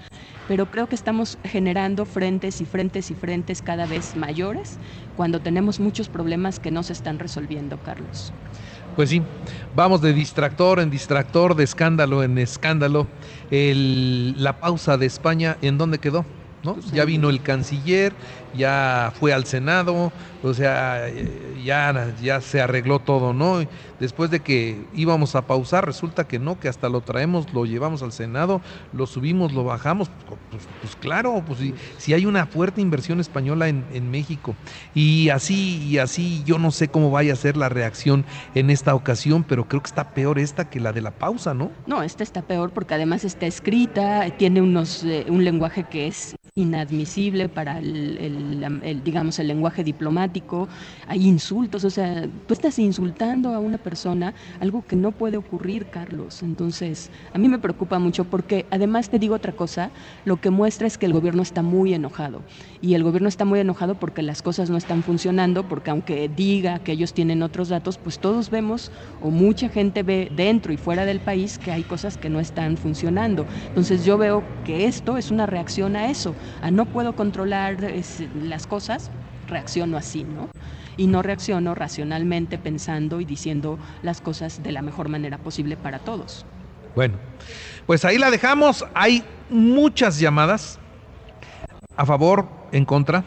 pero 0.47 0.67
creo 0.67 0.87
que 0.87 0.95
estamos 0.95 1.39
generando 1.43 2.05
frentes 2.05 2.61
y 2.61 2.67
frentes 2.67 3.11
y 3.11 3.17
frentes 3.17 3.63
cada 3.63 3.87
vez 3.87 4.15
mayores 4.15 4.79
cuando 5.17 5.41
tenemos 5.41 5.81
muchos 5.81 6.09
problemas 6.09 6.61
que 6.61 6.71
no 6.71 6.85
se 6.85 6.93
están 6.93 7.19
resolviendo, 7.19 7.79
Carlos. 7.79 8.33
Pues 8.95 9.11
sí, 9.11 9.23
vamos 9.75 10.03
de 10.03 10.13
distractor 10.13 10.79
en 10.79 10.89
distractor, 10.89 11.57
de 11.57 11.65
escándalo 11.65 12.23
en 12.23 12.39
escándalo. 12.39 13.09
la 13.51 14.61
pausa 14.61 14.97
de 14.97 15.07
España, 15.07 15.57
¿en 15.63 15.79
dónde 15.79 15.99
quedó? 15.99 16.38
¿No? 16.63 16.75
Pues 16.75 16.91
ya 16.91 17.05
vino 17.05 17.31
el 17.31 17.43
canciller, 17.43 18.13
ya 18.53 19.13
fue 19.19 19.33
al 19.33 19.45
Senado, 19.45 20.13
o 20.43 20.55
sea, 20.55 21.07
ya, 21.65 22.15
ya 22.23 22.41
se 22.41 22.61
arregló 22.61 23.01
todo, 23.01 23.33
¿no? 23.33 23.67
Después 23.99 24.31
de 24.31 24.41
que 24.41 24.85
íbamos 24.95 25.35
a 25.35 25.43
pausar, 25.43 25.85
resulta 25.85 26.29
que 26.29 26.39
no, 26.39 26.61
que 26.61 26.69
hasta 26.69 26.89
lo 26.89 27.01
traemos, 27.01 27.53
lo 27.53 27.67
llevamos 27.67 28.03
al 28.03 28.13
Senado, 28.13 28.61
lo 28.93 29.07
subimos, 29.07 29.53
lo 29.53 29.65
bajamos, 29.65 30.09
pues, 30.29 30.41
pues, 30.51 30.69
pues 30.81 30.97
claro, 30.97 31.43
pues 31.45 31.59
si, 31.99 32.15
hay 32.15 32.25
una 32.25 32.47
fuerte 32.47 32.81
inversión 32.81 33.19
española 33.19 33.69
en, 33.69 33.85
en, 33.93 34.11
México. 34.11 34.55
Y 34.95 35.31
así, 35.31 35.83
y 35.85 35.99
así, 35.99 36.43
yo 36.45 36.59
no 36.59 36.71
sé 36.71 36.89
cómo 36.89 37.11
vaya 37.11 37.33
a 37.33 37.37
ser 37.37 37.57
la 37.57 37.69
reacción 37.69 38.25
en 38.55 38.71
esta 38.71 38.95
ocasión, 38.95 39.43
pero 39.43 39.67
creo 39.67 39.83
que 39.83 39.89
está 39.89 40.11
peor 40.11 40.39
esta 40.39 40.71
que 40.71 40.79
la 40.79 40.93
de 40.93 41.01
la 41.01 41.11
pausa, 41.11 41.53
¿no? 41.53 41.73
No, 41.87 42.03
esta 42.03 42.23
está 42.23 42.43
peor 42.43 42.71
porque 42.71 42.95
además 42.95 43.25
está 43.25 43.47
escrita, 43.47 44.31
tiene 44.37 44.63
unos, 44.63 45.03
eh, 45.03 45.27
un 45.29 45.45
lenguaje 45.45 45.85
que 45.85 46.07
es 46.07 46.37
inadmisible 46.55 47.49
para 47.49 47.79
el, 47.79 49.03
digamos, 49.05 49.39
el 49.39 49.49
lenguaje 49.49 49.85
diplomático 49.85 50.28
hay 51.07 51.27
insultos, 51.27 51.85
o 51.85 51.91
sea, 51.91 52.29
tú 52.47 52.55
estás 52.55 52.79
insultando 52.79 53.55
a 53.55 53.59
una 53.59 53.79
persona, 53.79 54.35
algo 54.61 54.87
que 54.87 54.97
no 54.97 55.13
puede 55.13 55.37
ocurrir, 55.37 55.87
Carlos. 55.91 56.43
Entonces, 56.43 57.11
a 57.33 57.39
mí 57.39 57.49
me 57.49 57.59
preocupa 57.59 57.99
mucho 57.99 58.25
porque 58.25 58.67
además 58.71 59.09
te 59.11 59.19
digo 59.19 59.35
otra 59.35 59.53
cosa, 59.53 59.91
lo 60.25 60.37
que 60.41 60.51
muestra 60.51 60.87
es 60.87 60.99
que 60.99 61.07
el 61.07 61.13
gobierno 61.13 61.43
está 61.43 61.63
muy 61.63 61.95
enojado 61.95 62.43
y 62.81 62.95
el 62.95 63.03
gobierno 63.03 63.29
está 63.29 63.45
muy 63.45 63.61
enojado 63.61 63.95
porque 63.97 64.23
las 64.23 64.43
cosas 64.43 64.71
no 64.71 64.77
están 64.77 65.03
funcionando, 65.03 65.69
porque 65.69 65.91
aunque 65.91 66.29
diga 66.29 66.79
que 66.81 66.93
ellos 66.93 67.15
tienen 67.15 67.43
otros 67.43 67.69
datos, 67.69 67.99
pues 67.99 68.19
todos 68.19 68.51
vemos 68.51 68.93
o 69.21 69.31
mucha 69.31 69.69
gente 69.69 70.03
ve 70.03 70.29
dentro 70.31 70.73
y 70.73 70.77
fuera 70.77 71.05
del 71.05 71.21
país 71.21 71.59
que 71.59 71.73
hay 71.73 71.85
cosas 71.85 72.17
que 72.17 72.31
no 72.31 72.41
están 72.41 72.77
funcionando. 72.77 73.47
Entonces 73.69 74.05
yo 74.05 74.19
veo 74.19 74.45
que 74.65 74.87
esto 74.87 75.17
es 75.17 75.31
una 75.31 75.47
reacción 75.47 75.97
a 75.97 76.11
eso, 76.11 76.37
a 76.61 76.71
no 76.71 76.87
puedo 76.87 77.15
controlar 77.15 77.77
las 78.35 78.67
cosas, 78.67 79.11
reacciono 79.49 79.97
así, 79.97 80.25
¿no? 80.25 80.49
Y 80.97 81.07
no 81.07 81.23
reacciono 81.23 81.75
racionalmente 81.75 82.59
pensando 82.59 83.21
y 83.21 83.25
diciendo 83.25 83.79
las 84.03 84.21
cosas 84.21 84.63
de 84.63 84.73
la 84.73 84.83
mejor 84.83 85.09
manera 85.09 85.39
posible 85.39 85.77
para 85.77 85.99
todos. 85.99 86.45
Bueno, 86.95 87.17
pues 87.87 88.05
ahí 88.05 88.19
la 88.19 88.31
dejamos. 88.31 88.85
Hay 88.95 89.25
muchas 89.51 90.19
llamadas 90.19 90.79
a 91.97 92.05
favor, 92.07 92.49
en 92.73 92.85
contra. 92.85 93.25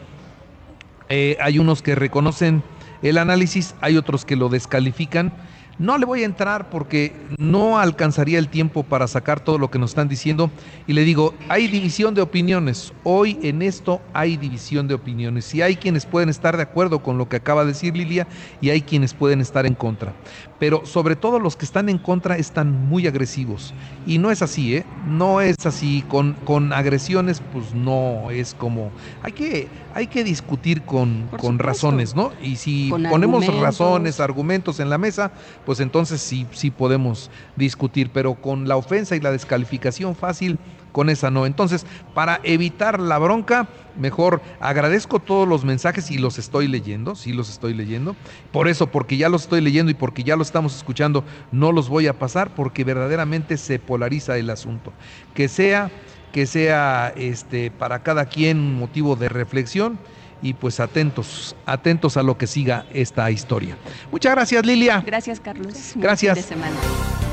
Eh, 1.08 1.36
hay 1.40 1.58
unos 1.58 1.82
que 1.82 1.94
reconocen 1.94 2.62
el 3.02 3.18
análisis, 3.18 3.74
hay 3.80 3.96
otros 3.96 4.24
que 4.24 4.36
lo 4.36 4.48
descalifican. 4.48 5.32
No 5.78 5.98
le 5.98 6.04
voy 6.04 6.22
a 6.22 6.26
entrar 6.26 6.70
porque 6.70 7.12
no 7.38 7.78
alcanzaría 7.78 8.38
el 8.38 8.48
tiempo 8.48 8.82
para 8.82 9.08
sacar 9.08 9.40
todo 9.40 9.58
lo 9.58 9.70
que 9.70 9.78
nos 9.78 9.90
están 9.90 10.08
diciendo. 10.08 10.50
Y 10.86 10.92
le 10.92 11.02
digo, 11.02 11.34
hay 11.48 11.66
división 11.66 12.14
de 12.14 12.22
opiniones. 12.22 12.92
Hoy 13.04 13.38
en 13.42 13.62
esto 13.62 14.00
hay 14.12 14.36
división 14.36 14.86
de 14.86 14.94
opiniones. 14.94 15.54
Y 15.54 15.62
hay 15.62 15.76
quienes 15.76 16.06
pueden 16.06 16.28
estar 16.28 16.56
de 16.56 16.62
acuerdo 16.62 17.02
con 17.02 17.18
lo 17.18 17.28
que 17.28 17.36
acaba 17.36 17.62
de 17.62 17.68
decir 17.68 17.96
Lilia 17.96 18.26
y 18.60 18.70
hay 18.70 18.82
quienes 18.82 19.14
pueden 19.14 19.40
estar 19.40 19.66
en 19.66 19.74
contra. 19.74 20.12
Pero 20.58 20.86
sobre 20.86 21.16
todo 21.16 21.40
los 21.40 21.56
que 21.56 21.64
están 21.64 21.88
en 21.88 21.98
contra 21.98 22.36
están 22.36 22.86
muy 22.86 23.06
agresivos. 23.06 23.74
Y 24.06 24.18
no 24.18 24.30
es 24.30 24.42
así, 24.42 24.76
¿eh? 24.76 24.84
No 25.06 25.40
es 25.40 25.56
así. 25.66 26.04
Con, 26.08 26.34
con 26.44 26.72
agresiones, 26.72 27.42
pues 27.52 27.74
no 27.74 28.30
es 28.30 28.54
como... 28.54 28.90
Hay 29.22 29.32
que, 29.32 29.68
hay 29.94 30.06
que 30.06 30.22
discutir 30.22 30.82
con, 30.82 31.28
con 31.40 31.58
razones, 31.58 32.14
¿no? 32.14 32.32
Y 32.42 32.56
si 32.56 32.90
ponemos 32.90 33.46
razones, 33.58 34.20
argumentos 34.20 34.80
en 34.80 34.90
la 34.90 34.98
mesa, 34.98 35.32
pues 35.64 35.80
entonces 35.80 36.20
sí, 36.20 36.46
sí 36.52 36.70
podemos 36.70 37.30
discutir, 37.56 38.10
pero 38.12 38.34
con 38.34 38.68
la 38.68 38.76
ofensa 38.76 39.16
y 39.16 39.20
la 39.20 39.30
descalificación 39.30 40.14
fácil, 40.14 40.58
con 40.92 41.08
esa 41.08 41.30
no. 41.30 41.46
Entonces, 41.46 41.86
para 42.14 42.40
evitar 42.42 43.00
la 43.00 43.18
bronca, 43.18 43.68
mejor 43.96 44.42
agradezco 44.60 45.18
todos 45.18 45.48
los 45.48 45.64
mensajes 45.64 46.10
y 46.10 46.18
los 46.18 46.38
estoy 46.38 46.68
leyendo, 46.68 47.14
sí 47.14 47.32
los 47.32 47.48
estoy 47.50 47.74
leyendo. 47.74 48.14
Por 48.52 48.68
eso, 48.68 48.88
porque 48.88 49.16
ya 49.16 49.28
los 49.28 49.42
estoy 49.42 49.60
leyendo 49.60 49.90
y 49.90 49.94
porque 49.94 50.22
ya 50.22 50.36
lo 50.36 50.42
estamos 50.42 50.76
escuchando, 50.76 51.24
no 51.50 51.72
los 51.72 51.88
voy 51.88 52.06
a 52.06 52.18
pasar 52.18 52.54
porque 52.54 52.84
verdaderamente 52.84 53.56
se 53.56 53.78
polariza 53.78 54.36
el 54.36 54.50
asunto. 54.50 54.92
Que 55.34 55.48
sea 55.48 55.90
que 56.32 56.46
sea 56.46 57.12
este 57.14 57.70
para 57.70 58.02
cada 58.02 58.24
quien 58.24 58.58
un 58.58 58.78
motivo 58.78 59.16
de 59.16 59.28
reflexión 59.28 59.98
y 60.42 60.54
pues 60.54 60.80
atentos, 60.80 61.56
atentos 61.64 62.16
a 62.16 62.22
lo 62.22 62.36
que 62.36 62.46
siga 62.46 62.84
esta 62.92 63.30
historia. 63.30 63.76
Muchas 64.10 64.34
gracias, 64.34 64.66
Lilia. 64.66 65.02
Gracias, 65.06 65.40
Carlos. 65.40 65.92
Gracias. 65.94 66.36
de 66.36 66.42
semana. 66.42 66.76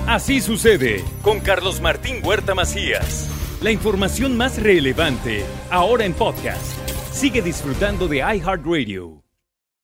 Así 0.08 0.42
sucede 0.42 1.04
con 1.22 1.40
Carlos 1.40 1.82
Martín 1.82 2.18
Huerta 2.24 2.56
Macías. 2.56 3.30
La 3.62 3.72
información 3.72 4.38
más 4.38 4.62
relevante 4.62 5.46
ahora 5.70 6.06
en 6.06 6.14
podcast. 6.14 6.78
Sigue 7.12 7.42
disfrutando 7.42 8.08
de 8.08 8.18
iHeartRadio. 8.18 9.19